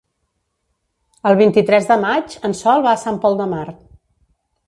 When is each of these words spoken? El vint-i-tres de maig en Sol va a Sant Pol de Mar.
El 1.31 1.37
vint-i-tres 1.41 1.85
de 1.91 1.99
maig 2.05 2.33
en 2.51 2.57
Sol 2.61 2.83
va 2.87 2.93
a 2.95 3.01
Sant 3.05 3.19
Pol 3.27 3.37
de 3.43 3.47
Mar. 3.55 3.67